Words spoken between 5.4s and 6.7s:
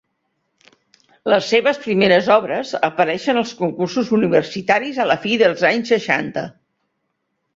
dels anys seixanta.